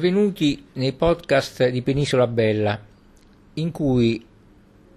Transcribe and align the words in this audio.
Benvenuti 0.00 0.64
nei 0.72 0.94
podcast 0.94 1.68
di 1.68 1.82
Penisola 1.82 2.26
Bella, 2.26 2.80
in 3.52 3.70
cui 3.70 4.24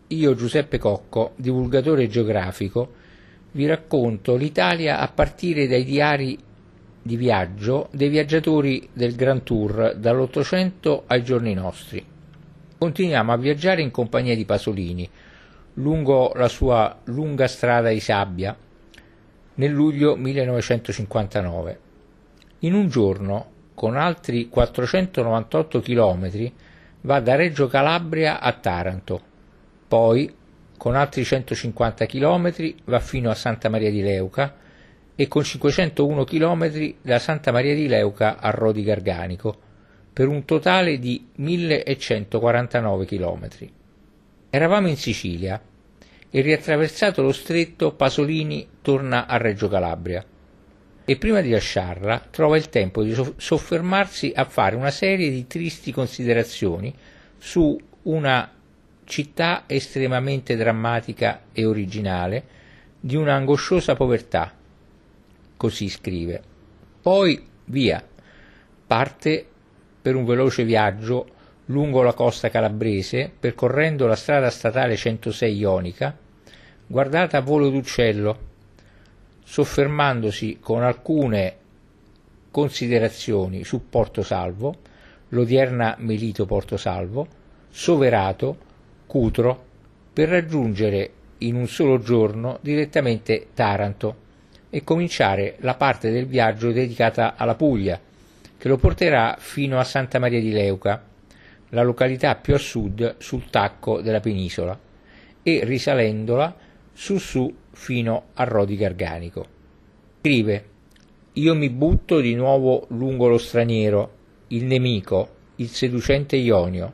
io, 0.08 0.34
Giuseppe 0.34 0.78
Cocco, 0.78 1.34
divulgatore 1.36 2.08
geografico, 2.08 2.94
vi 3.52 3.66
racconto 3.66 4.38
l'Italia 4.38 5.00
a 5.00 5.10
partire 5.10 5.68
dai 5.68 5.84
diari 5.84 6.40
di 7.02 7.18
viaggio 7.18 7.90
dei 7.92 8.08
viaggiatori 8.08 8.88
del 8.94 9.16
Grand 9.16 9.44
Tour 9.44 9.94
dall'Ottocento 9.98 11.04
ai 11.08 11.22
giorni 11.22 11.54
nostri. 11.54 12.02
Continuiamo 12.78 13.34
a 13.34 13.38
viaggiare 13.38 13.82
in 13.82 13.92
compagnia 13.92 14.38
di 14.38 14.46
Pasolini 14.46 15.10
lungo 15.74 16.32
la 16.34 16.48
sua 16.48 16.98
lunga 17.06 17.48
strada 17.48 17.90
di 17.90 18.00
sabbia 18.00 18.56
nel 19.56 19.72
luglio 19.72 20.16
1959. 20.16 21.80
In 22.60 22.74
un 22.74 22.88
giorno 22.88 23.52
con 23.74 23.98
altri 23.98 24.50
498 24.50 25.82
km 25.82 26.52
va 27.02 27.20
da 27.20 27.36
Reggio 27.36 27.68
Calabria 27.68 28.40
a 28.40 28.54
Taranto, 28.54 29.22
poi 29.88 30.34
con 30.78 30.96
altri 30.96 31.24
150 31.24 32.06
km 32.06 32.74
va 32.86 33.00
fino 33.00 33.30
a 33.30 33.36
Santa 33.36 33.70
Maria 33.70 33.90
di 33.90 34.02
Leuca 34.02 34.56
e 35.16 35.28
con 35.28 35.44
501 35.44 36.24
km 36.24 36.94
da 37.02 37.20
Santa 37.20 37.52
Maria 37.52 37.76
di 37.76 37.88
Leuca 37.88 38.38
a 38.40 38.50
Rodi 38.50 38.84
Garganico, 38.84 39.56
per 40.12 40.28
un 40.28 40.46
totale 40.46 41.00
di 41.00 41.30
1149 41.36 43.06
km. 43.06 43.48
Eravamo 44.50 44.88
in 44.88 44.98
Sicilia 44.98 45.62
e 46.30 46.42
riattraversato 46.42 47.22
lo 47.22 47.32
stretto 47.32 47.94
Pasolini 47.94 48.68
torna 48.82 49.28
a 49.28 49.38
Reggio 49.38 49.68
Calabria 49.68 50.26
e 51.06 51.18
prima 51.18 51.42
di 51.42 51.50
lasciarla 51.50 52.28
trova 52.30 52.56
il 52.56 52.70
tempo 52.70 53.04
di 53.04 53.14
soffermarsi 53.36 54.32
a 54.34 54.46
fare 54.46 54.76
una 54.76 54.92
serie 54.92 55.30
di 55.30 55.48
tristi 55.48 55.92
considerazioni 55.92 56.94
su 57.38 57.78
una 58.04 58.50
città 59.04 59.64
estremamente 59.68 60.56
drammatica 60.56 61.44
e 61.52 61.66
originale 61.66 62.44
di 63.00 63.16
una 63.16 63.34
angosciosa 63.34 63.96
povertà. 63.96 64.54
Così 65.58 65.90
scrive. 65.90 66.42
Poi 67.02 67.46
via. 67.66 68.02
Parte 68.88 69.46
per 70.02 70.16
un 70.16 70.26
veloce 70.26 70.64
viaggio 70.64 71.28
lungo 71.66 72.02
la 72.02 72.14
costa 72.14 72.50
calabrese, 72.50 73.32
percorrendo 73.38 74.06
la 74.06 74.16
strada 74.16 74.50
statale 74.50 74.96
106 74.96 75.58
ionica, 75.58 76.18
guardata 76.86 77.38
a 77.38 77.42
volo 77.42 77.70
d'uccello 77.70 78.52
soffermandosi 79.44 80.58
con 80.60 80.84
alcune 80.84 81.58
considerazioni 82.50 83.64
su 83.64 83.90
Porto 83.90 84.22
Salvo, 84.22 84.76
l'odierna 85.30 85.96
Melito 86.00 86.46
Porto 86.46 86.78
Salvo, 86.78 87.28
Soverato, 87.70 88.58
Cutro, 89.08 89.66
per 90.14 90.30
raggiungere 90.30 91.12
in 91.40 91.56
un 91.56 91.68
solo 91.68 92.00
giorno 92.00 92.60
direttamente 92.62 93.48
Taranto 93.54 94.22
e 94.70 94.84
cominciare 94.84 95.56
la 95.60 95.76
parte 95.76 96.12
del 96.12 96.26
viaggio 96.26 96.72
dedicata 96.72 97.36
alla 97.36 97.56
Puglia, 97.56 98.00
che 98.58 98.68
lo 98.68 98.78
porterà 98.78 99.36
fino 99.40 99.78
a 99.80 99.84
Santa 99.84 100.20
Maria 100.20 100.40
di 100.40 100.52
Leuca, 100.52 101.04
la 101.70 101.82
località 101.84 102.36
più 102.36 102.54
a 102.54 102.60
sud 102.60 103.16
sul 103.18 103.50
tacco 103.50 104.02
della 104.02 104.20
penisola, 104.20 104.78
e 105.42 105.62
risalendola 105.64 106.56
su 106.94 107.18
su 107.18 107.54
fino 107.72 108.28
a 108.34 108.44
Rodi 108.44 108.78
Garganico. 108.78 109.46
Scrive 110.20 110.66
Io 111.34 111.56
mi 111.56 111.70
butto 111.70 112.20
di 112.20 112.36
nuovo 112.36 112.86
lungo 112.90 113.28
lo 113.28 113.38
straniero, 113.38 114.12
il 114.48 114.66
nemico, 114.66 115.30
il 115.56 115.68
seducente 115.68 116.36
Ionio. 116.36 116.94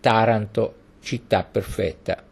Taranto, 0.00 0.74
città 1.00 1.44
perfetta. 1.44 2.22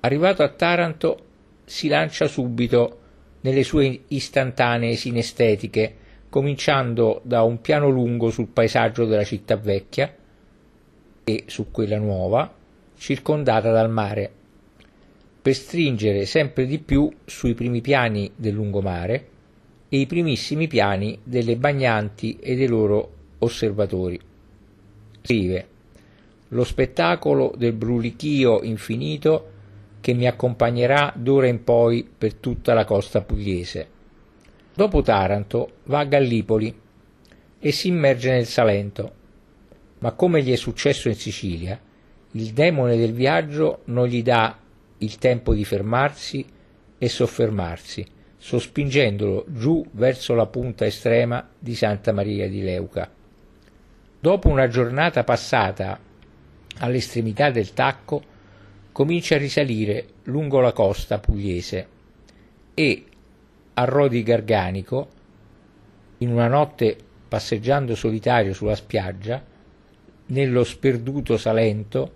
Arrivato 0.00 0.42
a 0.42 0.48
Taranto 0.48 1.24
si 1.64 1.88
lancia 1.88 2.26
subito 2.26 3.00
nelle 3.42 3.62
sue 3.62 4.04
istantanee 4.08 4.96
sinestetiche, 4.96 5.96
cominciando 6.30 7.20
da 7.22 7.42
un 7.42 7.60
piano 7.60 7.88
lungo 7.88 8.30
sul 8.30 8.48
paesaggio 8.48 9.04
della 9.04 9.24
città 9.24 9.56
vecchia 9.56 10.12
e 11.24 11.44
su 11.46 11.70
quella 11.70 11.98
nuova, 11.98 12.52
circondata 12.96 13.70
dal 13.70 13.90
mare 13.90 14.32
per 15.46 15.54
stringere 15.54 16.26
sempre 16.26 16.66
di 16.66 16.80
più 16.80 17.08
sui 17.24 17.54
primi 17.54 17.80
piani 17.80 18.32
del 18.34 18.52
lungomare 18.52 19.28
e 19.88 19.98
i 19.98 20.06
primissimi 20.06 20.66
piani 20.66 21.20
delle 21.22 21.54
bagnanti 21.54 22.36
e 22.40 22.56
dei 22.56 22.66
loro 22.66 23.12
osservatori. 23.38 24.18
Scrive 25.22 25.68
lo 26.48 26.64
spettacolo 26.64 27.54
del 27.56 27.74
brulichio 27.74 28.64
infinito 28.64 29.52
che 30.00 30.14
mi 30.14 30.26
accompagnerà 30.26 31.12
d'ora 31.14 31.46
in 31.46 31.62
poi 31.62 32.04
per 32.18 32.34
tutta 32.34 32.74
la 32.74 32.84
costa 32.84 33.20
pugliese. 33.20 33.86
Dopo 34.74 35.00
Taranto 35.02 35.74
va 35.84 36.00
a 36.00 36.06
Gallipoli 36.06 36.76
e 37.60 37.70
si 37.70 37.86
immerge 37.86 38.32
nel 38.32 38.46
Salento, 38.46 39.12
ma 40.00 40.10
come 40.10 40.42
gli 40.42 40.50
è 40.50 40.56
successo 40.56 41.06
in 41.06 41.14
Sicilia, 41.14 41.80
il 42.32 42.52
demone 42.52 42.96
del 42.96 43.12
viaggio 43.12 43.82
non 43.84 44.08
gli 44.08 44.24
dà 44.24 44.64
il 44.98 45.18
tempo 45.18 45.52
di 45.52 45.64
fermarsi 45.64 46.44
e 46.98 47.08
soffermarsi, 47.08 48.04
sospingendolo 48.36 49.44
giù 49.48 49.84
verso 49.92 50.34
la 50.34 50.46
punta 50.46 50.86
estrema 50.86 51.46
di 51.58 51.74
Santa 51.74 52.12
Maria 52.12 52.48
di 52.48 52.62
Leuca. 52.62 53.10
Dopo 54.18 54.48
una 54.48 54.68
giornata 54.68 55.24
passata 55.24 55.98
all'estremità 56.78 57.50
del 57.50 57.72
tacco, 57.72 58.34
comincia 58.92 59.34
a 59.34 59.38
risalire 59.38 60.06
lungo 60.24 60.60
la 60.60 60.72
costa 60.72 61.18
pugliese 61.18 61.88
e 62.74 63.04
a 63.74 63.84
Rodi 63.84 64.22
Garganico, 64.22 65.08
in 66.18 66.32
una 66.32 66.48
notte 66.48 66.96
passeggiando 67.28 67.94
solitario 67.94 68.54
sulla 68.54 68.74
spiaggia, 68.74 69.44
nello 70.26 70.64
sperduto 70.64 71.36
Salento, 71.36 72.10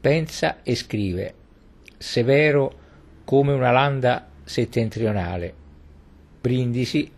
pensa 0.00 0.62
e 0.62 0.74
scrive 0.74 1.34
severo 2.00 2.72
come 3.24 3.52
una 3.52 3.70
landa 3.70 4.26
settentrionale. 4.42 5.52
Brindisi, 6.40 7.12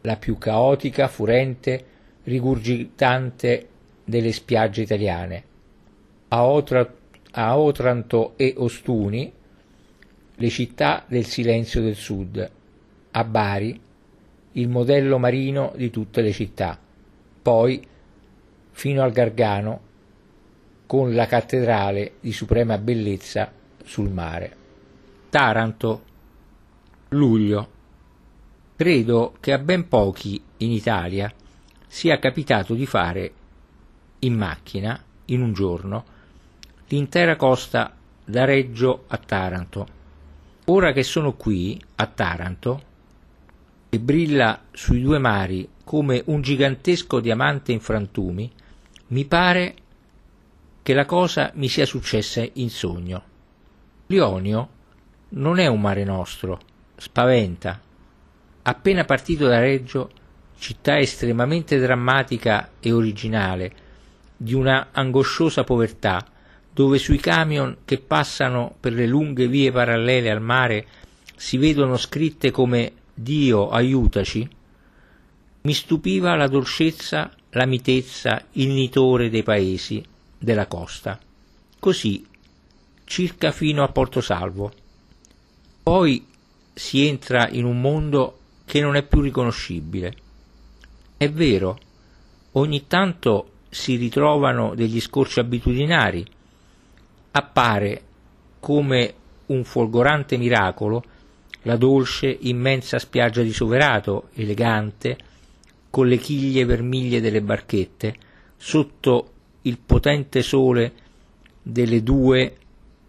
la 0.00 0.16
più 0.16 0.38
caotica, 0.38 1.06
furente, 1.06 1.84
rigurgitante 2.24 3.68
delle 4.02 4.32
spiagge 4.32 4.80
italiane. 4.80 5.44
A, 6.28 6.46
Otra, 6.46 6.94
a 7.32 7.58
Otranto 7.58 8.32
e 8.36 8.54
Ostuni, 8.56 9.30
le 10.34 10.48
città 10.48 11.04
del 11.06 11.26
silenzio 11.26 11.82
del 11.82 11.94
sud. 11.94 12.50
A 13.10 13.24
Bari, 13.24 13.78
il 14.52 14.68
modello 14.68 15.18
marino 15.18 15.74
di 15.76 15.90
tutte 15.90 16.22
le 16.22 16.32
città. 16.32 16.78
Poi, 17.42 17.86
fino 18.70 19.02
al 19.02 19.12
Gargano, 19.12 19.80
con 20.86 21.12
la 21.12 21.26
cattedrale 21.26 22.12
di 22.20 22.32
suprema 22.32 22.78
bellezza 22.78 23.62
sul 23.84 24.10
mare. 24.10 24.56
Taranto, 25.30 26.02
luglio. 27.10 27.70
Credo 28.76 29.34
che 29.38 29.52
a 29.52 29.58
ben 29.58 29.86
pochi 29.88 30.42
in 30.58 30.72
Italia 30.72 31.32
sia 31.86 32.18
capitato 32.18 32.74
di 32.74 32.86
fare 32.86 33.32
in 34.20 34.34
macchina, 34.34 35.00
in 35.26 35.42
un 35.42 35.52
giorno, 35.52 36.04
l'intera 36.88 37.36
costa 37.36 37.94
da 38.24 38.44
Reggio 38.44 39.04
a 39.06 39.16
Taranto. 39.18 39.86
Ora 40.66 40.92
che 40.92 41.02
sono 41.02 41.34
qui, 41.34 41.80
a 41.96 42.06
Taranto, 42.06 42.82
e 43.90 44.00
brilla 44.00 44.62
sui 44.72 45.00
due 45.00 45.18
mari 45.18 45.68
come 45.84 46.22
un 46.26 46.40
gigantesco 46.40 47.20
diamante 47.20 47.70
in 47.70 47.80
frantumi, 47.80 48.50
mi 49.08 49.24
pare 49.26 49.74
che 50.82 50.94
la 50.94 51.04
cosa 51.04 51.52
mi 51.54 51.68
sia 51.68 51.86
successa 51.86 52.44
in 52.54 52.70
sogno. 52.70 53.33
L'Ionio 54.06 54.68
non 55.30 55.58
è 55.58 55.66
un 55.66 55.80
mare 55.80 56.04
nostro, 56.04 56.60
spaventa. 56.96 57.80
Appena 58.62 59.04
partito 59.04 59.46
da 59.46 59.60
Reggio, 59.60 60.10
città 60.58 60.98
estremamente 60.98 61.78
drammatica 61.78 62.70
e 62.80 62.92
originale, 62.92 63.72
di 64.36 64.54
una 64.54 64.88
angosciosa 64.92 65.64
povertà, 65.64 66.24
dove 66.72 66.98
sui 66.98 67.18
camion 67.18 67.78
che 67.84 67.98
passano 67.98 68.74
per 68.78 68.92
le 68.92 69.06
lunghe 69.06 69.48
vie 69.48 69.70
parallele 69.70 70.30
al 70.30 70.40
mare 70.40 70.86
si 71.36 71.56
vedono 71.56 71.96
scritte 71.96 72.50
come 72.50 72.92
Dio 73.14 73.70
aiutaci, 73.70 74.48
mi 75.62 75.72
stupiva 75.72 76.34
la 76.34 76.46
dolcezza, 76.46 77.30
la 77.50 77.64
mitezza, 77.64 78.44
il 78.52 78.68
nitore 78.68 79.30
dei 79.30 79.42
paesi 79.42 80.04
della 80.38 80.66
costa. 80.66 81.18
Così 81.78 82.26
circa 83.04 83.52
fino 83.52 83.82
a 83.82 83.88
Porto 83.88 84.20
Salvo. 84.20 84.72
Poi 85.82 86.26
si 86.72 87.06
entra 87.06 87.48
in 87.48 87.64
un 87.64 87.80
mondo 87.80 88.38
che 88.64 88.80
non 88.80 88.96
è 88.96 89.02
più 89.02 89.20
riconoscibile. 89.20 90.14
È 91.16 91.30
vero, 91.30 91.78
Ogni 92.56 92.86
tanto 92.86 93.50
si 93.68 93.96
ritrovano 93.96 94.74
degli 94.76 95.00
scorci 95.00 95.40
abitudinari. 95.40 96.24
Appare 97.32 98.02
come 98.60 99.14
un 99.46 99.64
folgorante 99.64 100.36
miracolo 100.36 101.02
la 101.62 101.76
dolce, 101.76 102.36
immensa 102.42 103.00
spiaggia 103.00 103.42
di 103.42 103.52
Soverato, 103.52 104.28
elegante, 104.34 105.16
con 105.90 106.06
le 106.06 106.18
chiglie 106.18 106.64
vermiglie 106.64 107.20
delle 107.20 107.42
barchette, 107.42 108.14
sotto 108.56 109.30
il 109.62 109.78
potente 109.78 110.42
sole 110.42 110.92
delle 111.60 112.04
due, 112.04 112.56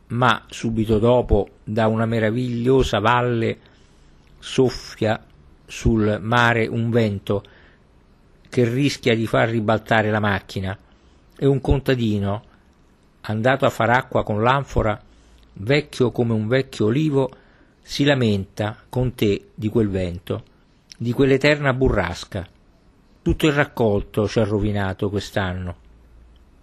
ma 0.07 0.44
subito 0.50 1.00
dopo 1.00 1.50
da 1.63 1.88
una 1.88 2.06
meravigliosa 2.06 3.00
valle 3.00 3.57
soffia 4.40 5.24
sul 5.66 6.19
mare 6.22 6.68
un 6.68 6.90
vento 6.92 7.44
che 8.50 8.69
rischia 8.69 9.16
di 9.16 9.25
far 9.25 9.50
ribaltare 9.50 10.12
la 10.12 10.19
macchina 10.19 10.78
e 11.38 11.46
un 11.46 11.60
contadino, 11.60 12.44
andato 13.22 13.66
a 13.66 13.69
far 13.69 13.90
acqua 13.90 14.24
con 14.24 14.42
l'anfora, 14.42 15.02
vecchio 15.54 16.12
come 16.12 16.34
un 16.34 16.48
vecchio 16.48 16.86
olivo, 16.86 17.30
si 17.81 18.04
lamenta 18.04 18.78
con 18.88 19.13
te 19.13 19.50
di 19.54 19.69
quel 19.69 19.90
vento, 19.90 20.44
di 20.98 21.12
quell'eterna 21.12 21.74
burrasca. 21.74 22.48
Tutto 23.22 23.48
il 23.48 23.54
raccolto 23.54 24.28
ci 24.28 24.40
ha 24.40 24.46
rovinato 24.46 25.10
quest'anno. 25.10 25.75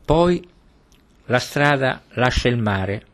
Poi 0.05 0.49
la 1.27 1.39
strada 1.39 2.03
lascia 2.11 2.49
il 2.49 2.57
mare 2.57 3.07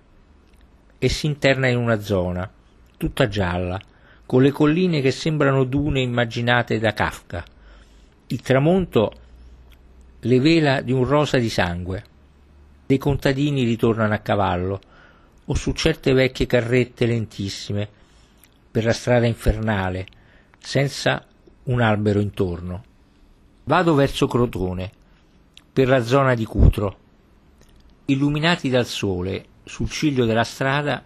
e 0.99 1.09
si 1.09 1.27
interna 1.27 1.69
in 1.69 1.77
una 1.77 2.01
zona, 2.01 2.51
tutta 2.97 3.29
gialla, 3.29 3.81
con 4.27 4.43
le 4.43 4.51
colline 4.51 5.01
che 5.01 5.11
sembrano 5.11 5.65
dune 5.65 6.01
immaginate 6.01 6.79
da 6.79 6.93
Kafka. 6.93 7.45
Il 8.27 8.41
tramonto 8.43 9.13
le 10.21 10.41
vela 10.41 10.81
di 10.81 10.93
un 10.93 11.05
rosa 11.05 11.39
di 11.39 11.49
sangue. 11.49 12.05
Dei 12.87 12.99
contadini 12.99 13.65
ritornano 13.65 14.15
a 14.15 14.19
cavallo 14.19 14.81
o 15.45 15.55
su 15.55 15.73
certe 15.73 16.13
vecchie 16.13 16.47
carrette 16.47 17.07
lentissime 17.07 17.89
per 18.71 18.85
la 18.85 18.93
strada 18.93 19.27
infernale, 19.27 20.07
senza 20.59 21.25
un 21.65 21.81
albero 21.81 22.21
intorno. 22.21 22.85
Vado 23.65 23.95
verso 23.95 24.27
Crotone, 24.27 24.91
per 25.73 25.89
la 25.89 26.03
zona 26.03 26.35
di 26.35 26.45
Cutro. 26.45 26.99
Illuminati 28.07 28.69
dal 28.69 28.87
sole, 28.87 29.45
sul 29.69 29.91
ciglio 29.91 30.25
della 30.25 30.45
strada, 30.45 31.05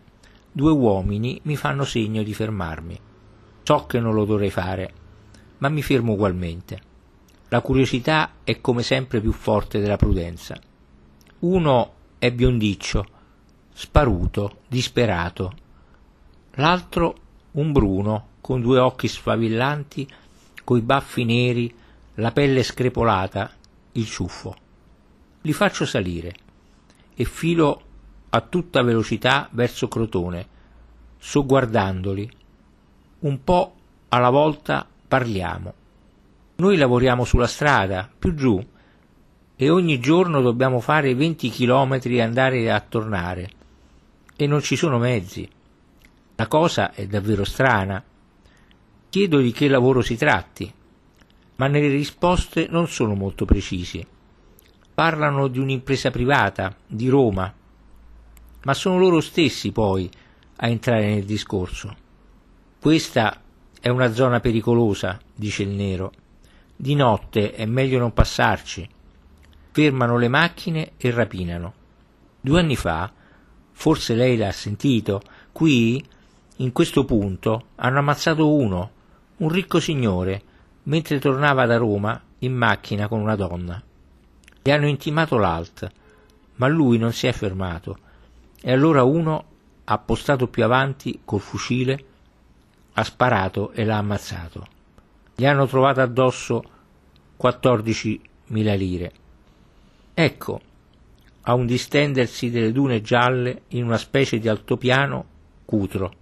due 0.51 0.71
uomini 0.71 1.41
mi 1.43 1.57
fanno 1.57 1.85
segno 1.85 2.23
di 2.23 2.33
fermarmi. 2.33 2.99
So 3.65 3.87
che 3.87 3.99
non 3.99 4.15
lo 4.15 4.25
dovrei 4.25 4.51
fare, 4.51 4.93
ma 5.59 5.69
mi 5.69 5.83
fermo 5.83 6.13
ugualmente. 6.13 6.81
La 7.49 7.61
curiosità 7.61 8.35
è 8.45 8.61
come 8.61 8.83
sempre 8.83 9.21
più 9.21 9.33
forte 9.33 9.81
della 9.81 9.97
prudenza. 9.97 10.59
Uno 11.41 11.93
è 12.19 12.31
biondiccio, 12.31 13.07
sparuto, 13.73 14.61
disperato. 14.69 15.53
L'altro 16.53 17.17
un 17.53 17.73
bruno, 17.73 18.29
con 18.41 18.61
due 18.61 18.79
occhi 18.79 19.09
sfavillanti, 19.09 20.09
coi 20.65 20.81
baffi 20.81 21.25
neri, 21.25 21.75
la 22.15 22.31
pelle 22.31 22.63
screpolata, 22.63 23.51
il 23.93 24.07
ciuffo. 24.07 24.57
Li 25.43 25.53
faccio 25.53 25.85
salire 25.85 26.35
e 27.15 27.25
filo 27.25 27.83
a 28.35 28.41
tutta 28.41 28.83
velocità 28.83 29.49
verso 29.53 29.89
Crotone, 29.89 30.47
sogguardandoli 31.19 32.31
un 33.21 33.45
po' 33.45 33.75
alla 34.09 34.31
volta 34.31 34.87
parliamo. 35.07 35.75
Noi 36.57 36.77
lavoriamo 36.77 37.25
sulla 37.25 37.47
strada, 37.47 38.11
più 38.19 38.35
giù, 38.35 38.65
e 39.55 39.71
ogni 39.71 40.01
giorno 40.01 40.41
dobbiamo 40.41 40.81
fare 40.81 41.15
20 41.15 41.51
chilometri 41.51 42.17
e 42.17 42.23
andare 42.23 42.71
a 42.71 42.81
tornare. 42.81 43.51
E 44.35 44.47
non 44.47 44.63
ci 44.63 44.77
sono 44.77 44.99
mezzi. 44.99 45.49
La 46.37 46.47
cosa 46.49 46.93
è 46.93 47.07
davvero 47.07 47.45
strana. 47.45 48.03
Chiedo 49.11 49.39
di 49.39 49.53
che 49.53 49.69
lavoro 49.69 50.01
si 50.01 50.17
tratti, 50.17 50.73
ma 51.57 51.67
nelle 51.67 51.89
risposte 51.89 52.67
non 52.71 52.89
sono 52.89 53.15
molto 53.15 53.45
precisi. 53.45 54.05
Parlano 54.95 55.49
di 55.49 55.59
un'impresa 55.59 56.11
privata, 56.11 56.75
di 56.87 57.09
Roma, 57.09 57.53
ma 58.65 58.75
sono 58.75 58.99
loro 58.99 59.21
stessi 59.21 59.73
poi 59.73 60.11
a 60.57 60.69
entrare 60.69 61.15
nel 61.15 61.25
discorso. 61.25 61.97
Questa 62.81 63.41
è 63.81 63.89
una 63.89 64.13
zona 64.13 64.41
pericolosa, 64.41 65.19
dice 65.35 65.63
il 65.63 65.71
nero. 65.71 66.13
Di 66.77 66.95
notte 66.95 67.53
è 67.53 67.67
meglio 67.67 67.99
non 67.99 68.13
passarci. 68.13 68.89
Fermano 69.71 70.19
le 70.19 70.29
macchine 70.29 70.93
e 70.97 71.11
rapinano. 71.11 71.75
Due 72.41 72.61
anni 72.61 72.77
fa, 72.77 73.13
forse 73.73 74.15
lei 74.15 74.37
l'ha 74.37 74.53
sentito, 74.53 75.23
qui, 75.53 76.05
in 76.57 76.73
questo 76.73 77.05
punto, 77.05 77.67
hanno 77.77 77.99
ammazzato 77.99 78.53
uno, 78.53 78.91
un 79.39 79.49
ricco 79.49 79.81
signore, 79.81 80.43
mentre 80.85 81.19
tornava 81.19 81.67
da 81.67 81.77
Roma 81.77 82.21
in 82.41 82.55
macchina 82.55 83.09
con 83.09 83.21
una 83.21 83.37
donna. 83.37 83.83
Gli 84.63 84.71
hanno 84.71 84.87
intimato 84.87 85.39
l'alt, 85.39 85.91
ma 86.57 86.69
lui 86.69 86.99
non 86.99 87.13
si 87.13 87.27
è 87.27 87.33
fermato, 87.33 87.99
e 88.63 88.73
allora 88.73 89.03
uno, 89.03 89.45
appostato 89.85 90.47
più 90.47 90.63
avanti 90.63 91.21
col 91.25 91.41
fucile, 91.41 92.05
ha 92.93 93.03
sparato 93.03 93.73
e 93.73 93.85
l'ha 93.85 93.99
ammazzato. 93.99 94.67
Gli 95.35 95.45
hanno 95.45 95.67
trovato 95.67 96.01
addosso 96.01 96.63
14.000 97.41 98.77
lire. 98.77 99.13
Ecco, 100.15 100.61
a 101.43 101.55
un 101.55 101.67
distendersi 101.67 102.51
delle 102.51 102.71
dune 102.71 103.01
gialle 103.01 103.63
in 103.69 103.85
una 103.85 103.99
specie 103.99 104.39
di 104.39 104.49
altopiano 104.49 105.25
cutro. 105.65 106.13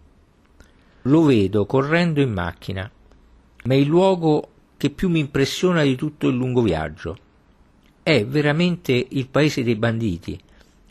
Lo 1.03 1.25
vedo 1.25 1.67
correndo 1.67 2.23
in 2.23 2.33
macchina, 2.33 2.91
ma 3.65 3.75
è 3.75 3.77
il 3.77 3.87
luogo 3.87 4.49
che 4.79 4.89
più 4.89 5.11
mi 5.11 5.19
impressiona 5.19 5.83
di 5.83 5.95
tutto 5.95 6.29
il 6.29 6.37
lungo 6.37 6.63
viaggio. 6.63 7.19
È 8.03 8.25
veramente 8.25 9.07
il 9.11 9.29
paese 9.29 9.63
dei 9.63 9.77
banditi, 9.77 10.41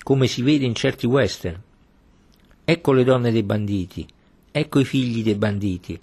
come 0.09 0.25
si 0.25 0.41
vede 0.41 0.65
in 0.65 0.73
certi 0.73 1.05
western. 1.05 1.61
Ecco 2.65 2.93
le 2.93 3.03
donne 3.03 3.31
dei 3.31 3.43
banditi, 3.43 4.07
ecco 4.49 4.79
i 4.79 4.83
figli 4.83 5.21
dei 5.21 5.35
banditi. 5.35 6.01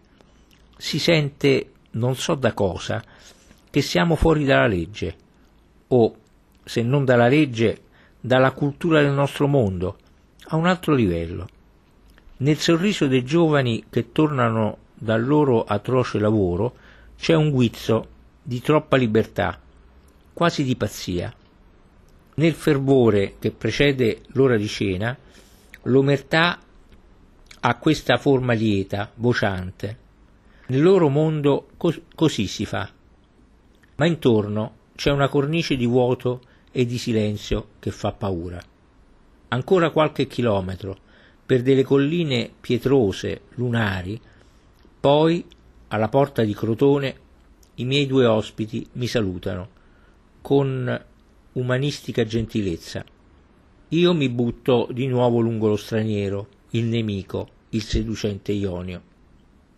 Si 0.76 1.00
sente, 1.00 1.72
non 1.90 2.14
so 2.14 2.36
da 2.36 2.52
cosa, 2.52 3.02
che 3.68 3.82
siamo 3.82 4.14
fuori 4.14 4.44
dalla 4.44 4.68
legge, 4.68 5.16
o, 5.88 6.16
se 6.62 6.82
non 6.82 7.04
dalla 7.04 7.26
legge, 7.26 7.80
dalla 8.20 8.52
cultura 8.52 9.02
del 9.02 9.10
nostro 9.10 9.48
mondo, 9.48 9.96
a 10.50 10.54
un 10.54 10.66
altro 10.66 10.94
livello. 10.94 11.48
Nel 12.36 12.58
sorriso 12.58 13.08
dei 13.08 13.24
giovani 13.24 13.86
che 13.90 14.12
tornano 14.12 14.76
dal 14.94 15.26
loro 15.26 15.64
atroce 15.64 16.20
lavoro 16.20 16.76
c'è 17.18 17.34
un 17.34 17.50
guizzo 17.50 18.06
di 18.40 18.60
troppa 18.60 18.96
libertà, 18.96 19.58
quasi 20.32 20.62
di 20.62 20.76
pazzia. 20.76 21.34
Nel 22.38 22.52
fervore 22.52 23.36
che 23.38 23.50
precede 23.50 24.20
l'ora 24.28 24.56
di 24.56 24.68
cena, 24.68 25.16
l'omertà 25.84 26.60
ha 27.60 27.78
questa 27.78 28.18
forma 28.18 28.52
lieta, 28.52 29.10
vociante. 29.14 29.98
Nel 30.66 30.82
loro 30.82 31.08
mondo 31.08 31.68
cos- 31.78 32.00
così 32.14 32.46
si 32.46 32.66
fa. 32.66 32.90
Ma 33.96 34.06
intorno 34.06 34.74
c'è 34.94 35.10
una 35.10 35.28
cornice 35.28 35.76
di 35.76 35.86
vuoto 35.86 36.42
e 36.72 36.84
di 36.84 36.98
silenzio 36.98 37.68
che 37.78 37.90
fa 37.90 38.12
paura. 38.12 38.62
Ancora 39.48 39.90
qualche 39.90 40.26
chilometro 40.26 40.98
per 41.46 41.62
delle 41.62 41.84
colline 41.84 42.50
pietrose, 42.60 43.42
lunari, 43.54 44.20
poi 45.00 45.42
alla 45.88 46.08
porta 46.08 46.42
di 46.42 46.52
Crotone 46.52 47.16
i 47.76 47.84
miei 47.84 48.06
due 48.06 48.26
ospiti 48.26 48.86
mi 48.92 49.06
salutano 49.06 49.68
con 50.42 51.04
umanistica 51.56 52.24
gentilezza. 52.24 53.04
Io 53.88 54.14
mi 54.14 54.28
butto 54.28 54.88
di 54.92 55.06
nuovo 55.06 55.40
lungo 55.40 55.68
lo 55.68 55.76
straniero, 55.76 56.48
il 56.70 56.84
nemico, 56.84 57.48
il 57.70 57.82
seducente 57.82 58.52
Ionio. 58.52 59.02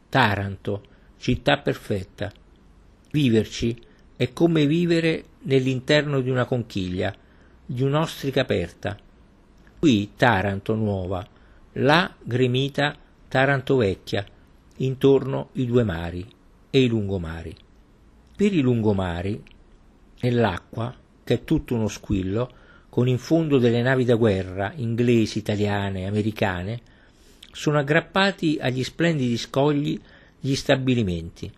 Taranto, 0.08 0.82
città 1.18 1.58
perfetta. 1.58 2.32
Viverci 3.10 3.80
è 4.16 4.32
come 4.32 4.66
vivere 4.66 5.24
nell'interno 5.42 6.20
di 6.20 6.30
una 6.30 6.46
conchiglia, 6.46 7.14
di 7.64 7.82
un'ostrica 7.82 8.40
aperta. 8.40 8.96
Qui 9.78 10.12
Taranto 10.16 10.74
nuova, 10.74 11.24
là 11.74 12.12
gremita 12.20 12.96
Taranto 13.28 13.76
vecchia, 13.76 14.24
intorno 14.78 15.50
i 15.52 15.66
due 15.66 15.84
mari 15.84 16.26
e 16.70 16.80
i 16.80 16.88
lungomari. 16.88 17.54
Per 18.34 18.52
i 18.52 18.60
lungomari, 18.60 19.40
nell'acqua, 20.20 21.06
che 21.28 21.34
è 21.34 21.44
tutto 21.44 21.74
uno 21.74 21.88
squillo, 21.88 22.50
con 22.88 23.06
in 23.06 23.18
fondo 23.18 23.58
delle 23.58 23.82
navi 23.82 24.06
da 24.06 24.14
guerra, 24.14 24.72
inglesi, 24.76 25.36
italiane, 25.36 26.06
americane, 26.06 26.80
sono 27.52 27.76
aggrappati 27.76 28.56
agli 28.58 28.82
splendidi 28.82 29.36
scogli 29.36 30.00
gli 30.40 30.54
stabilimenti, 30.54 31.52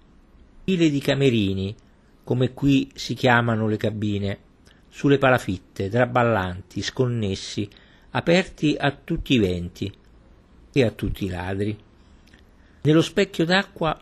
file 0.64 0.90
di 0.90 0.98
camerini, 0.98 1.72
come 2.24 2.52
qui 2.52 2.90
si 2.96 3.14
chiamano 3.14 3.68
le 3.68 3.76
cabine, 3.76 4.38
sulle 4.88 5.18
palafitte, 5.18 5.88
traballanti, 5.88 6.82
sconnessi, 6.82 7.68
aperti 8.10 8.74
a 8.76 8.90
tutti 8.90 9.34
i 9.34 9.38
venti 9.38 9.92
e 10.72 10.82
a 10.82 10.90
tutti 10.90 11.26
i 11.26 11.28
ladri. 11.28 11.78
Nello 12.82 13.02
specchio 13.02 13.44
d'acqua 13.44 13.96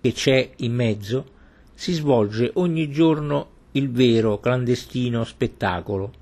che 0.00 0.12
c'è 0.12 0.52
in 0.58 0.72
mezzo 0.72 1.30
si 1.74 1.94
svolge 1.94 2.52
ogni 2.54 2.88
giorno 2.92 3.51
il 3.72 3.90
vero 3.90 4.38
clandestino 4.38 5.24
spettacolo, 5.24 6.12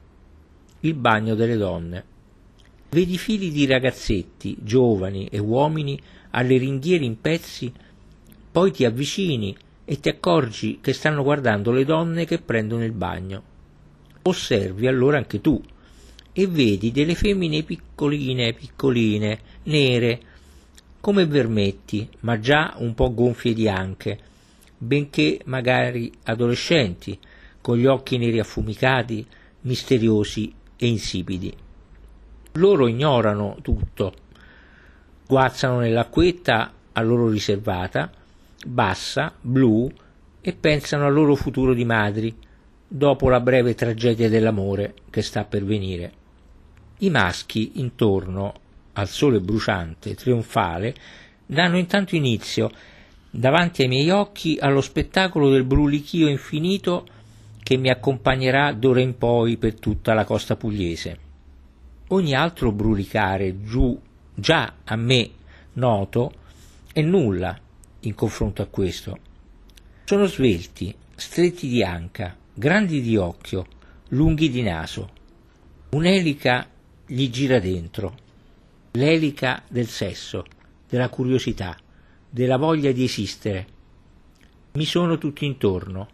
il 0.81 0.95
bagno 0.95 1.35
delle 1.35 1.57
donne. 1.57 2.05
Vedi 2.91 3.19
fili 3.19 3.51
di 3.51 3.67
ragazzetti, 3.67 4.57
giovani 4.61 5.27
e 5.27 5.39
uomini 5.39 6.01
alle 6.31 6.57
ringhiere 6.57 7.05
in 7.05 7.21
pezzi, 7.21 7.73
poi 8.53 8.71
ti 8.73 8.85
avvicini 8.85 9.57
e 9.85 9.99
ti 9.99 10.09
accorgi 10.09 10.79
che 10.81 10.93
stanno 10.93 11.23
guardando 11.23 11.73
le 11.73 11.85
donne 11.85 12.25
che 12.25 12.39
prendono 12.39 12.85
il 12.85 12.93
bagno. 12.93 13.43
Osservi 14.23 14.87
allora 14.87 15.17
anche 15.17 15.41
tu 15.41 15.61
e 16.33 16.47
vedi 16.47 16.93
delle 16.93 17.15
femmine 17.17 17.65
piccoline, 17.65 18.53
piccoline, 18.53 19.39
nere, 19.65 20.21
come 21.01 21.27
vermetti, 21.27 22.09
ma 22.21 22.39
già 22.39 22.75
un 22.79 22.95
po' 22.95 23.13
gonfie 23.13 23.55
di 23.55 23.69
anche, 23.69 24.19
benché 24.79 25.41
magari 25.47 26.13
adolescenti, 26.25 27.19
con 27.61 27.77
gli 27.77 27.87
occhi 27.87 28.19
neri 28.19 28.39
affumicati, 28.39 29.27
misteriosi 29.63 30.53
e 30.77 30.87
insipidi. 30.87 31.55
Loro 32.53 32.87
ignorano 32.87 33.57
tutto, 33.63 34.13
guazzano 35.27 35.81
nell'acquetta 35.81 36.73
a 36.93 37.03
loro 37.03 37.29
riservata, 37.29 38.11
bassa, 38.67 39.33
blu, 39.41 39.91
e 40.41 40.53
pensano 40.55 41.07
al 41.07 41.13
loro 41.13 41.35
futuro 41.35 41.75
di 41.75 41.85
madri, 41.85 42.35
dopo 42.89 43.29
la 43.29 43.41
breve 43.41 43.75
tragedia 43.75 44.29
dell'amore 44.29 44.95
che 45.11 45.23
sta 45.23 45.45
per 45.45 45.65
venire. 45.65 46.13
I 46.99 47.11
maschi 47.11 47.73
intorno 47.75 48.55
al 48.95 49.09
sole 49.09 49.41
bruciante, 49.41 50.15
trionfale, 50.15 50.95
danno 51.47 51.79
intanto 51.79 52.17
inizio, 52.17 52.71
davanti 53.31 53.83
ai 53.83 53.89
miei 53.89 54.11
occhi, 54.11 54.59
allo 54.61 54.81
spettacolo 54.81 55.51
del 55.51 55.65
brulichio 55.65 56.27
infinito 56.27 57.07
che 57.71 57.77
mi 57.77 57.89
accompagnerà 57.89 58.73
d'ora 58.73 59.01
in 59.01 59.17
poi 59.17 59.57
per 59.57 59.79
tutta 59.79 60.13
la 60.13 60.25
costa 60.25 60.57
pugliese. 60.57 61.19
Ogni 62.09 62.35
altro 62.35 62.73
brulicare 62.73 63.63
giù, 63.63 63.97
già 64.35 64.75
a 64.83 64.97
me 64.97 65.31
noto, 65.75 66.33
è 66.93 67.01
nulla 67.01 67.57
in 68.01 68.15
confronto 68.17 68.61
a 68.61 68.67
questo. 68.67 69.19
Sono 70.03 70.27
svelti, 70.27 70.93
stretti 71.15 71.69
di 71.69 71.85
anca, 71.85 72.37
grandi 72.53 73.01
di 73.01 73.17
occhio, 73.17 73.65
lunghi 74.09 74.51
di 74.51 74.63
naso. 74.63 75.09
Un'elica 75.91 76.67
gli 77.07 77.31
gira 77.31 77.61
dentro, 77.61 78.17
l'elica 78.91 79.63
del 79.69 79.87
sesso, 79.87 80.45
della 80.89 81.09
curiosità, 81.09 81.77
della 82.29 82.57
voglia 82.57 82.91
di 82.91 83.05
esistere. 83.05 83.67
Mi 84.73 84.85
sono 84.85 85.19
tutti 85.19 85.45
intorno. 85.47 86.09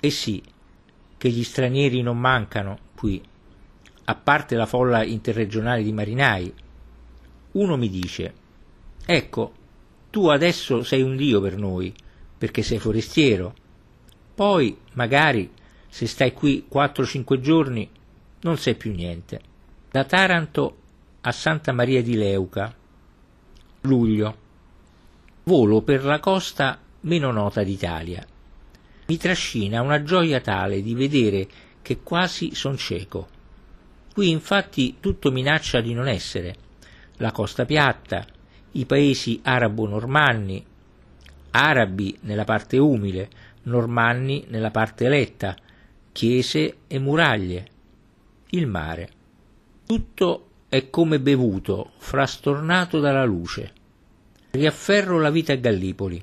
E 0.00 0.10
sì, 0.10 0.42
che 1.24 1.30
gli 1.30 1.42
stranieri 1.42 2.02
non 2.02 2.18
mancano 2.18 2.78
qui, 2.94 3.18
a 4.04 4.14
parte 4.14 4.56
la 4.56 4.66
folla 4.66 5.02
interregionale 5.02 5.82
di 5.82 5.90
marinai. 5.90 6.52
Uno 7.52 7.78
mi 7.78 7.88
dice, 7.88 8.34
ecco, 9.06 9.52
tu 10.10 10.28
adesso 10.28 10.82
sei 10.82 11.00
un 11.00 11.16
dio 11.16 11.40
per 11.40 11.56
noi, 11.56 11.94
perché 12.36 12.60
sei 12.60 12.78
forestiero. 12.78 13.54
Poi, 14.34 14.76
magari, 14.92 15.50
se 15.88 16.06
stai 16.06 16.34
qui 16.34 16.66
4-5 16.70 17.40
giorni, 17.40 17.88
non 18.42 18.58
sei 18.58 18.74
più 18.74 18.92
niente. 18.92 19.40
Da 19.90 20.04
Taranto 20.04 20.76
a 21.22 21.32
Santa 21.32 21.72
Maria 21.72 22.02
di 22.02 22.16
Leuca, 22.16 22.70
luglio. 23.80 24.36
Volo 25.44 25.80
per 25.80 26.04
la 26.04 26.20
costa 26.20 26.78
meno 27.00 27.30
nota 27.30 27.62
d'Italia. 27.62 28.26
Mi 29.06 29.18
trascina 29.18 29.82
una 29.82 30.02
gioia 30.02 30.40
tale 30.40 30.80
di 30.80 30.94
vedere 30.94 31.46
che 31.82 31.98
quasi 32.02 32.54
son 32.54 32.78
cieco. 32.78 33.28
Qui 34.14 34.30
infatti 34.30 34.96
tutto 35.00 35.30
minaccia 35.30 35.82
di 35.82 35.92
non 35.92 36.08
essere. 36.08 36.56
La 37.18 37.30
costa 37.30 37.66
piatta, 37.66 38.24
i 38.72 38.86
paesi 38.86 39.40
arabo-normanni, 39.42 40.64
arabi 41.50 42.16
nella 42.22 42.44
parte 42.44 42.78
umile, 42.78 43.28
normanni 43.64 44.46
nella 44.48 44.70
parte 44.70 45.04
eletta, 45.04 45.54
chiese 46.10 46.76
e 46.86 46.98
muraglie, 46.98 47.66
il 48.50 48.66
mare. 48.66 49.10
Tutto 49.86 50.48
è 50.70 50.88
come 50.88 51.20
bevuto, 51.20 51.90
frastornato 51.98 53.00
dalla 53.00 53.24
luce. 53.24 53.72
Riafferro 54.52 55.20
la 55.20 55.30
vita 55.30 55.52
a 55.52 55.56
Gallipoli, 55.56 56.22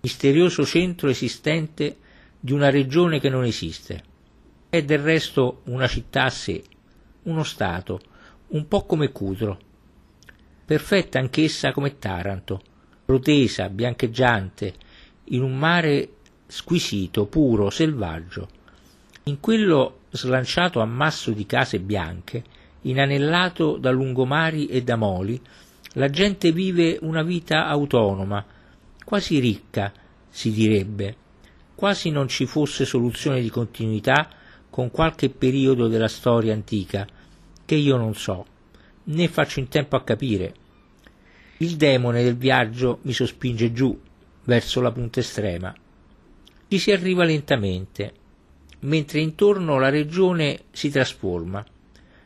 misterioso 0.00 0.64
centro 0.64 1.08
esistente 1.08 1.96
di 2.38 2.52
una 2.52 2.70
regione 2.70 3.20
che 3.20 3.28
non 3.28 3.44
esiste. 3.44 4.02
È 4.68 4.82
del 4.82 5.00
resto 5.00 5.62
una 5.64 5.86
città 5.86 6.24
a 6.24 6.30
sé, 6.30 6.62
uno 7.24 7.42
stato, 7.42 8.00
un 8.48 8.66
po' 8.66 8.86
come 8.86 9.10
Cutro, 9.12 9.58
perfetta 10.64 11.18
anch'essa 11.18 11.72
come 11.72 11.98
Taranto, 11.98 12.60
protesa, 13.04 13.68
biancheggiante, 13.68 14.74
in 15.32 15.42
un 15.42 15.56
mare 15.56 16.10
squisito, 16.46 17.26
puro, 17.26 17.70
selvaggio. 17.70 18.48
In 19.24 19.40
quello 19.40 20.02
slanciato 20.10 20.80
ammasso 20.80 21.32
di 21.32 21.46
case 21.46 21.78
bianche, 21.78 22.42
inanellato 22.82 23.76
da 23.76 23.90
lungomari 23.90 24.66
e 24.66 24.82
da 24.82 24.96
moli, 24.96 25.40
la 25.94 26.08
gente 26.08 26.52
vive 26.52 26.98
una 27.02 27.22
vita 27.22 27.66
autonoma, 27.66 28.44
quasi 29.10 29.40
ricca, 29.40 29.92
si 30.28 30.52
direbbe, 30.52 31.16
quasi 31.74 32.10
non 32.10 32.28
ci 32.28 32.46
fosse 32.46 32.84
soluzione 32.84 33.40
di 33.40 33.50
continuità 33.50 34.30
con 34.70 34.92
qualche 34.92 35.30
periodo 35.30 35.88
della 35.88 36.06
storia 36.06 36.52
antica, 36.52 37.04
che 37.64 37.74
io 37.74 37.96
non 37.96 38.14
so, 38.14 38.46
né 39.02 39.26
faccio 39.26 39.58
in 39.58 39.66
tempo 39.66 39.96
a 39.96 40.04
capire. 40.04 40.54
Il 41.56 41.74
demone 41.74 42.22
del 42.22 42.36
viaggio 42.36 43.00
mi 43.02 43.12
sospinge 43.12 43.72
giù, 43.72 44.00
verso 44.44 44.80
la 44.80 44.92
punta 44.92 45.18
estrema. 45.18 45.74
Ci 46.68 46.78
si 46.78 46.92
arriva 46.92 47.24
lentamente, 47.24 48.12
mentre 48.82 49.18
intorno 49.18 49.80
la 49.80 49.88
regione 49.88 50.66
si 50.70 50.88
trasforma 50.88 51.66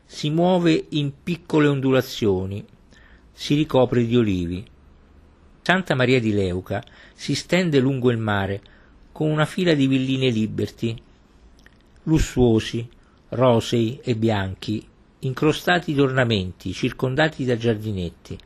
si 0.05 0.29
muove 0.29 0.85
in 0.89 1.11
piccole 1.23 1.65
ondulazioni, 1.65 2.63
si 3.33 3.55
ricopre 3.55 4.05
di 4.05 4.15
olivi. 4.15 4.63
Santa 5.67 5.95
Maria 5.95 6.19
di 6.19 6.31
Leuca 6.31 6.83
si 7.15 7.33
stende 7.33 7.79
lungo 7.79 8.11
il 8.11 8.19
mare 8.19 8.61
con 9.11 9.31
una 9.31 9.45
fila 9.45 9.73
di 9.73 9.87
villine 9.87 10.29
liberty, 10.29 10.95
lussuosi, 12.03 12.87
rosei 13.29 13.99
e 14.03 14.15
bianchi, 14.15 14.85
incrostati 15.21 15.95
d'ornamenti, 15.95 16.71
circondati 16.71 17.45
da 17.45 17.57
giardinetti. 17.57 18.37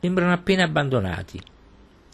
Sembrano 0.00 0.32
appena 0.32 0.64
abbandonati. 0.64 1.38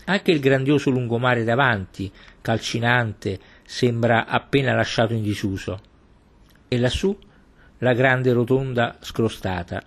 Anche 0.06 0.32
il 0.32 0.40
grandioso 0.40 0.90
lungomare 0.90 1.44
davanti, 1.44 2.11
calcinante, 2.40 3.38
sembra 3.64 4.26
appena 4.26 4.75
lasciato 4.75 5.12
in 5.12 5.22
disuso. 5.22 5.80
E 6.66 6.78
lassù 6.80 7.16
la 7.78 7.92
grande 7.92 8.32
rotonda 8.32 8.96
scrostata. 9.02 9.84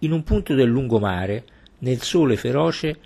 In 0.00 0.12
un 0.12 0.22
punto 0.24 0.52
del 0.52 0.68
lungomare, 0.68 1.44
nel 1.78 2.02
sole 2.02 2.36
feroce, 2.36 2.98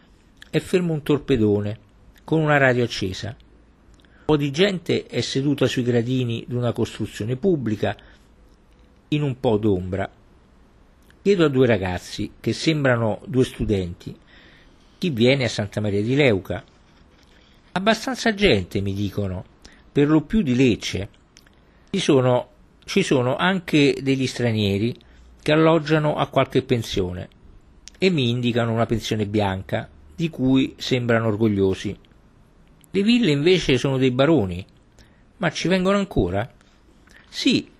è 0.57 0.61
fermo 0.61 0.95
un 0.95 1.03
torpedone 1.03 1.79
con 2.25 2.41
una 2.41 2.57
radio 2.57 2.85
accesa. 2.85 3.29
Un 3.29 4.25
po' 4.25 4.39
di 4.39 4.51
gente 4.51 5.05
è 5.05 5.21
seduta 5.21 5.67
sui 5.67 5.83
gradini 5.83 6.47
di 6.49 6.55
una 6.55 6.73
costruzione 6.73 7.37
pubblica, 7.37 7.95
in 9.09 9.23
un 9.23 9.39
po' 9.39 9.59
d'ombra. 9.59 10.11
Chiedo 11.21 11.45
a 11.45 11.49
due 11.49 11.67
ragazzi, 11.67 12.33
che 12.41 12.55
sembrano 12.55 13.21
due 13.27 13.45
studenti, 13.45 14.17
chi 14.97 15.11
viene 15.11 15.45
a 15.45 15.49
Santa 15.49 15.83
Maria 15.83 16.01
di 16.01 16.15
Leuca. 16.15 16.65
Abbastanza 17.73 18.33
gente, 18.33 18.81
mi 18.81 18.95
dicono, 18.95 19.45
per 19.93 20.09
lo 20.09 20.23
più 20.23 20.41
di 20.41 20.57
Lecce. 20.57 21.09
Ci 21.91 21.99
sono 21.99 22.49
ci 22.85 23.03
sono 23.03 23.37
anche 23.37 23.99
degli 24.01 24.29
stranieri 24.29 24.97
che 25.43 25.53
alloggiano 25.53 26.15
a 26.15 26.29
qualche 26.29 26.63
pensione 26.63 27.29
e 27.99 28.11
mi 28.11 28.31
indicano 28.31 28.73
una 28.73 28.87
pensione 28.87 29.27
bianca 29.27 29.91
di 30.17 30.31
cui 30.31 30.75
sembrano 30.79 31.29
orgogliosi. 31.29 31.97
Le 32.91 33.03
ville 33.03 33.31
invece 33.31 33.77
sono 33.77 33.99
dei 33.99 34.11
baroni, 34.11 34.65
ma 35.37 35.51
ci 35.51 35.69
vengono 35.69 35.99
ancora? 35.99 36.51
Sì, 37.29 37.71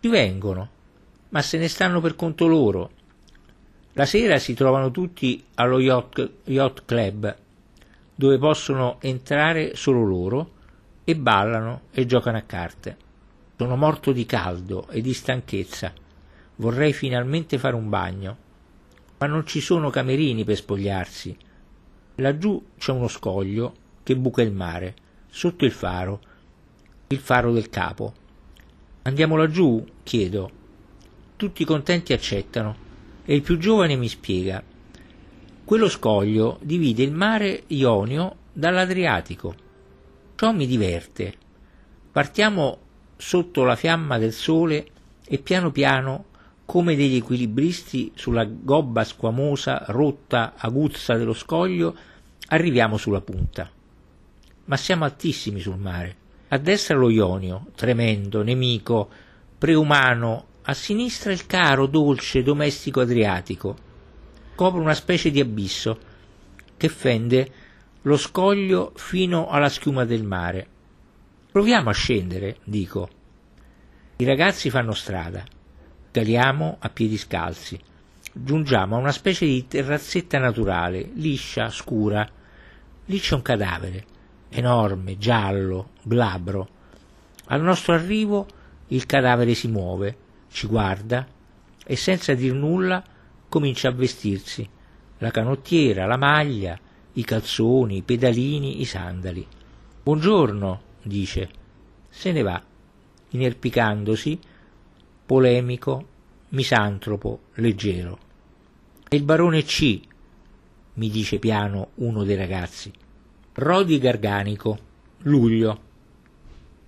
ci 0.00 0.08
vengono, 0.08 0.68
ma 1.30 1.40
se 1.40 1.56
ne 1.58 1.68
stanno 1.68 2.00
per 2.00 2.14
conto 2.14 2.46
loro. 2.46 2.90
La 3.94 4.04
sera 4.04 4.38
si 4.38 4.54
trovano 4.54 4.90
tutti 4.90 5.42
allo 5.54 5.80
yacht, 5.80 6.30
yacht 6.44 6.84
club, 6.84 7.36
dove 8.14 8.38
possono 8.38 8.98
entrare 9.00 9.74
solo 9.74 10.04
loro, 10.04 10.50
e 11.04 11.16
ballano 11.16 11.82
e 11.90 12.06
giocano 12.06 12.36
a 12.36 12.42
carte. 12.42 12.96
Sono 13.56 13.76
morto 13.76 14.12
di 14.12 14.26
caldo 14.26 14.88
e 14.88 15.00
di 15.00 15.12
stanchezza. 15.12 15.92
Vorrei 16.56 16.92
finalmente 16.92 17.58
fare 17.58 17.74
un 17.74 17.88
bagno, 17.88 18.36
ma 19.20 19.26
non 19.26 19.46
ci 19.46 19.60
sono 19.60 19.90
camerini 19.90 20.44
per 20.44 20.56
spogliarsi. 20.56 21.36
Laggiù 22.16 22.68
c'è 22.78 22.90
uno 22.92 23.06
scoglio 23.06 23.74
che 24.02 24.16
buca 24.16 24.40
il 24.40 24.50
mare, 24.50 24.94
sotto 25.28 25.66
il 25.66 25.72
faro, 25.72 26.20
il 27.08 27.18
faro 27.18 27.52
del 27.52 27.68
capo. 27.68 28.14
Andiamo 29.02 29.36
laggiù? 29.36 29.84
chiedo. 30.02 30.50
Tutti 31.36 31.64
contenti 31.64 32.14
accettano 32.14 32.88
e 33.26 33.34
il 33.34 33.42
più 33.42 33.58
giovane 33.58 33.94
mi 33.96 34.08
spiega. 34.08 34.62
Quello 35.64 35.88
scoglio 35.90 36.58
divide 36.62 37.02
il 37.02 37.12
mare 37.12 37.64
Ionio 37.68 38.36
dall'Adriatico. 38.54 39.54
Ciò 40.34 40.52
mi 40.52 40.66
diverte. 40.66 41.34
Partiamo 42.10 42.78
sotto 43.18 43.64
la 43.64 43.76
fiamma 43.76 44.16
del 44.16 44.32
sole 44.32 44.86
e 45.26 45.38
piano 45.38 45.70
piano, 45.70 46.24
come 46.70 46.94
degli 46.94 47.16
equilibristi 47.16 48.12
sulla 48.14 48.44
gobba 48.44 49.02
squamosa, 49.02 49.82
rotta, 49.88 50.54
aguzza 50.56 51.16
dello 51.16 51.32
scoglio, 51.32 51.96
arriviamo 52.46 52.96
sulla 52.96 53.20
punta. 53.20 53.68
Ma 54.66 54.76
siamo 54.76 55.02
altissimi 55.02 55.58
sul 55.58 55.78
mare. 55.78 56.14
A 56.46 56.58
destra 56.58 56.96
lo 56.96 57.10
Ionio, 57.10 57.66
tremendo, 57.74 58.44
nemico, 58.44 59.08
preumano, 59.58 60.46
a 60.62 60.72
sinistra 60.72 61.32
il 61.32 61.44
caro, 61.46 61.86
dolce, 61.86 62.44
domestico 62.44 63.00
Adriatico. 63.00 63.76
Copre 64.54 64.78
una 64.78 64.94
specie 64.94 65.32
di 65.32 65.40
abisso 65.40 65.98
che 66.76 66.88
fende 66.88 67.52
lo 68.02 68.16
scoglio 68.16 68.92
fino 68.94 69.48
alla 69.48 69.68
schiuma 69.68 70.04
del 70.04 70.22
mare. 70.22 70.68
Proviamo 71.50 71.90
a 71.90 71.94
scendere, 71.94 72.58
dico. 72.62 73.08
I 74.18 74.24
ragazzi 74.24 74.70
fanno 74.70 74.92
strada. 74.92 75.58
Caliamo 76.12 76.78
a 76.80 76.88
piedi 76.88 77.16
scalzi. 77.16 77.78
Giungiamo 78.32 78.96
a 78.96 78.98
una 78.98 79.12
specie 79.12 79.46
di 79.46 79.68
terrazzetta 79.68 80.38
naturale, 80.38 81.08
liscia, 81.14 81.70
scura. 81.70 82.28
Lì 83.04 83.20
c'è 83.20 83.36
un 83.36 83.42
cadavere, 83.42 84.04
enorme, 84.48 85.18
giallo, 85.18 85.90
glabro. 86.02 86.68
Al 87.46 87.62
nostro 87.62 87.92
arrivo 87.92 88.44
il 88.88 89.06
cadavere 89.06 89.54
si 89.54 89.68
muove, 89.68 90.16
ci 90.50 90.66
guarda 90.66 91.24
e 91.86 91.94
senza 91.94 92.34
dir 92.34 92.54
nulla 92.54 93.04
comincia 93.48 93.86
a 93.86 93.92
vestirsi. 93.92 94.68
La 95.18 95.30
canottiera, 95.30 96.06
la 96.06 96.16
maglia, 96.16 96.76
i 97.12 97.22
calzoni, 97.22 97.98
i 97.98 98.02
pedalini, 98.02 98.80
i 98.80 98.84
sandali. 98.84 99.46
Buongiorno, 100.02 100.82
dice. 101.02 101.48
Se 102.08 102.32
ne 102.32 102.42
va, 102.42 102.60
inerpicandosi, 103.28 104.40
polemico, 105.30 106.06
misantropo, 106.48 107.42
leggero. 107.54 108.18
E 109.08 109.14
il 109.14 109.22
barone 109.22 109.62
C, 109.62 110.00
mi 110.94 111.08
dice 111.08 111.38
piano 111.38 111.90
uno 111.96 112.24
dei 112.24 112.34
ragazzi. 112.34 112.90
Rodi 113.52 114.00
Garganico, 114.00 114.78
luglio. 115.18 115.80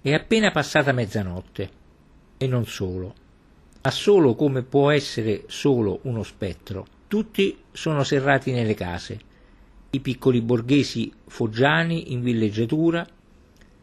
È 0.01 0.13
appena 0.13 0.51
passata 0.51 0.91
mezzanotte. 0.91 1.71
E 2.37 2.47
non 2.49 2.67
solo. 2.67 3.15
Ma 3.81 3.91
solo 3.93 4.35
come 4.35 4.63
può 4.63 4.91
essere 4.91 5.45
solo 5.47 6.01
uno 6.03 6.25
spettro. 6.25 6.85
Tutti 7.07 7.57
sono 7.71 8.03
serrati 8.03 8.51
nelle 8.51 8.75
case 8.75 9.21
i 9.91 10.01
piccoli 10.01 10.41
borghesi 10.41 11.13
foggiani 11.27 12.13
in 12.13 12.23
villeggiatura, 12.23 13.07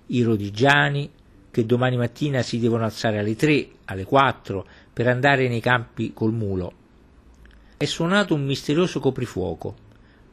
i 0.08 0.22
rodigiani 0.22 1.10
che 1.51 1.65
domani 1.65 1.98
mattina 1.98 2.41
si 2.41 2.60
devono 2.60 2.84
alzare 2.84 3.20
alle 3.20 3.36
tre, 3.36 3.68
alle 3.86 4.03
quattro 4.03 4.65
per 4.91 5.08
andare 5.08 5.48
nei 5.48 5.60
campi 5.60 6.13
col 6.13 6.34
mulo. 6.34 6.73
È 7.78 7.86
suonato 7.86 8.34
un 8.34 8.45
misterioso 8.45 9.00
coprifuoco. 9.00 9.76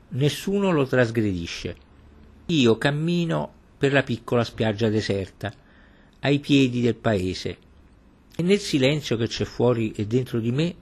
Nessuno 0.09 0.71
lo 0.71 0.87
trasgredisce. 0.87 1.77
Io 2.47 2.79
cammino 2.79 3.53
per 3.79 3.93
la 3.93 4.03
piccola 4.03 4.45
spiaggia 4.45 4.89
deserta, 4.89 5.53
ai 6.21 6.39
piedi 6.39 6.81
del 6.81 6.95
paese, 6.95 7.57
e 8.35 8.43
nel 8.43 8.59
silenzio 8.59 9.17
che 9.17 9.27
c'è 9.27 9.45
fuori 9.45 9.93
e 9.93 10.07
dentro 10.07 10.41
di 10.41 10.51
me 10.51 10.75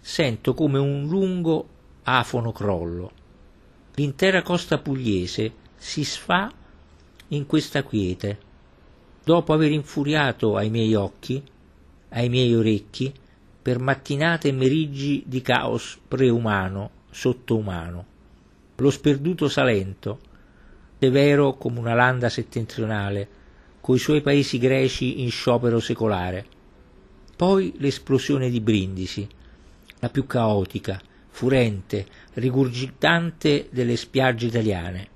sento 0.00 0.54
come 0.54 0.78
un 0.78 1.06
lungo 1.06 1.68
afono 2.02 2.52
crollo 2.52 3.12
l'intera 3.98 4.42
costa 4.42 4.78
pugliese 4.78 5.52
si 5.76 6.04
sfà 6.04 6.52
in 7.28 7.46
questa 7.46 7.82
quiete. 7.82 8.38
Dopo 9.28 9.52
aver 9.52 9.72
infuriato 9.72 10.56
ai 10.56 10.70
miei 10.70 10.94
occhi, 10.94 11.42
ai 12.08 12.30
miei 12.30 12.54
orecchi, 12.54 13.12
per 13.60 13.78
mattinate 13.78 14.48
e 14.48 14.52
meriggi 14.52 15.22
di 15.26 15.42
caos 15.42 15.98
preumano, 16.08 16.90
sottoumano. 17.10 18.06
Lo 18.76 18.90
sperduto 18.90 19.46
Salento, 19.50 20.18
severo 20.98 21.58
come 21.58 21.78
una 21.78 21.92
landa 21.92 22.30
settentrionale, 22.30 23.28
coi 23.82 23.98
suoi 23.98 24.22
paesi 24.22 24.56
greci 24.56 25.20
in 25.20 25.30
sciopero 25.30 25.78
secolare. 25.78 26.46
Poi 27.36 27.74
l'esplosione 27.76 28.48
di 28.48 28.62
Brindisi, 28.62 29.28
la 29.98 30.08
più 30.08 30.24
caotica, 30.24 30.98
furente, 31.28 32.06
rigurgitante 32.32 33.68
delle 33.70 33.96
spiagge 33.96 34.46
italiane, 34.46 35.08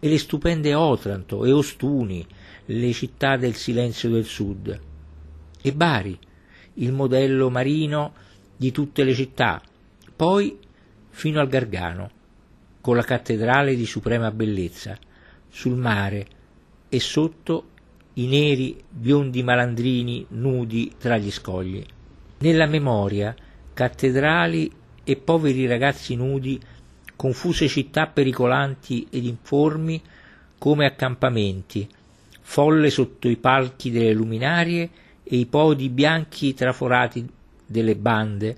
e 0.00 0.08
le 0.08 0.18
stupende 0.18 0.74
Otranto 0.74 1.44
e 1.44 1.52
Ostuni, 1.52 2.26
le 2.70 2.92
città 2.92 3.36
del 3.36 3.54
silenzio 3.54 4.10
del 4.10 4.24
sud, 4.24 4.80
e 5.60 5.72
Bari, 5.72 6.18
il 6.74 6.92
modello 6.92 7.48
marino 7.48 8.12
di 8.56 8.70
tutte 8.72 9.04
le 9.04 9.14
città, 9.14 9.62
poi 10.14 10.58
fino 11.08 11.40
al 11.40 11.48
Gargano, 11.48 12.10
con 12.80 12.96
la 12.96 13.02
cattedrale 13.02 13.74
di 13.74 13.86
suprema 13.86 14.30
bellezza, 14.30 14.98
sul 15.48 15.76
mare 15.76 16.26
e 16.88 17.00
sotto 17.00 17.70
i 18.14 18.26
neri 18.26 18.78
biondi 18.88 19.42
malandrini 19.42 20.26
nudi 20.30 20.92
tra 20.98 21.16
gli 21.16 21.30
scogli. 21.30 21.84
Nella 22.38 22.66
memoria 22.66 23.34
cattedrali 23.72 24.70
e 25.04 25.16
poveri 25.16 25.66
ragazzi 25.66 26.14
nudi, 26.16 26.60
confuse 27.16 27.66
città 27.66 28.06
pericolanti 28.06 29.06
ed 29.10 29.24
informi 29.24 30.00
come 30.58 30.84
accampamenti, 30.84 31.88
folle 32.50 32.88
sotto 32.88 33.28
i 33.28 33.36
palchi 33.36 33.90
delle 33.90 34.14
luminarie 34.14 34.88
e 35.22 35.36
i 35.36 35.44
podi 35.44 35.90
bianchi 35.90 36.54
traforati 36.54 37.28
delle 37.66 37.94
bande, 37.94 38.56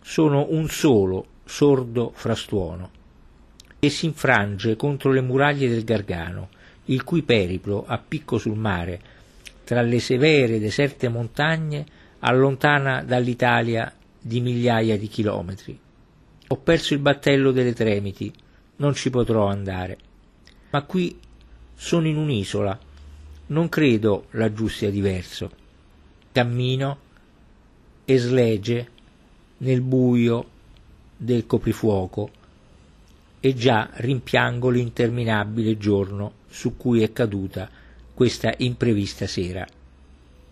sono 0.00 0.46
un 0.48 0.66
solo 0.70 1.26
sordo 1.44 2.10
frastuono 2.14 2.90
e 3.78 3.90
si 3.90 4.06
infrange 4.06 4.76
contro 4.76 5.12
le 5.12 5.20
muraglie 5.20 5.68
del 5.68 5.84
Gargano, 5.84 6.48
il 6.86 7.04
cui 7.04 7.22
periplo 7.22 7.84
a 7.86 7.98
picco 7.98 8.38
sul 8.38 8.56
mare, 8.56 8.98
tra 9.62 9.82
le 9.82 10.00
severe 10.00 10.58
deserte 10.58 11.10
montagne, 11.10 11.84
allontana 12.20 13.02
dall'Italia 13.02 13.92
di 14.18 14.40
migliaia 14.40 14.96
di 14.96 15.06
chilometri. 15.06 15.78
Ho 16.48 16.56
perso 16.56 16.94
il 16.94 17.00
battello 17.00 17.52
delle 17.52 17.74
Tremiti, 17.74 18.32
non 18.76 18.94
ci 18.94 19.10
potrò 19.10 19.48
andare. 19.48 19.98
Ma 20.70 20.82
qui 20.84 21.20
sono 21.74 22.08
in 22.08 22.16
un'isola, 22.16 22.86
non 23.48 23.68
credo 23.68 24.26
laggiù 24.30 24.68
sia 24.68 24.90
diverso. 24.90 25.50
Cammino 26.32 26.98
e 28.04 28.18
slegge 28.18 28.88
nel 29.58 29.80
buio 29.80 30.46
del 31.16 31.46
coprifuoco 31.46 32.30
e 33.40 33.54
già 33.54 33.90
rimpiango 33.94 34.68
l'interminabile 34.68 35.76
giorno 35.76 36.32
su 36.48 36.76
cui 36.76 37.02
è 37.02 37.12
caduta 37.12 37.68
questa 38.14 38.52
imprevista 38.58 39.26
sera. 39.26 39.66